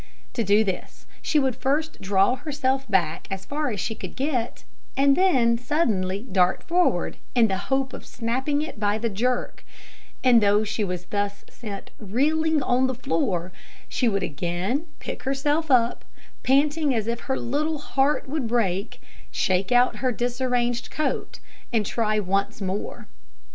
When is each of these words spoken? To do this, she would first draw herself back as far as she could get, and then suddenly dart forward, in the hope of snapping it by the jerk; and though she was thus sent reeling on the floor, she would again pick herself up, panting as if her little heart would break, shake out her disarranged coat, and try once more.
To 0.33 0.43
do 0.43 0.63
this, 0.63 1.05
she 1.21 1.37
would 1.37 1.55
first 1.55 2.01
draw 2.01 2.33
herself 2.35 2.89
back 2.89 3.27
as 3.29 3.45
far 3.45 3.69
as 3.69 3.79
she 3.79 3.93
could 3.93 4.15
get, 4.15 4.63
and 4.97 5.15
then 5.15 5.59
suddenly 5.59 6.23
dart 6.31 6.63
forward, 6.63 7.17
in 7.35 7.49
the 7.49 7.59
hope 7.69 7.93
of 7.93 8.07
snapping 8.07 8.63
it 8.63 8.79
by 8.79 8.97
the 8.97 9.09
jerk; 9.11 9.63
and 10.23 10.41
though 10.41 10.63
she 10.63 10.83
was 10.83 11.05
thus 11.05 11.45
sent 11.51 11.91
reeling 11.99 12.63
on 12.63 12.87
the 12.87 12.95
floor, 12.95 13.51
she 13.87 14.09
would 14.09 14.23
again 14.23 14.87
pick 14.99 15.21
herself 15.21 15.69
up, 15.69 16.03
panting 16.41 16.95
as 16.95 17.05
if 17.05 17.19
her 17.19 17.37
little 17.37 17.77
heart 17.77 18.27
would 18.27 18.47
break, 18.47 19.03
shake 19.31 19.71
out 19.71 19.97
her 19.97 20.11
disarranged 20.11 20.89
coat, 20.89 21.37
and 21.71 21.85
try 21.85 22.19
once 22.19 22.59
more. 22.59 23.05